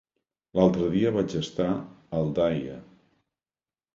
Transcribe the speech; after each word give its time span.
L'altre 0.59 0.85
dia 0.93 1.11
vaig 1.17 1.35
estar 1.41 1.67
a 1.75 1.83
Aldaia. 2.21 2.79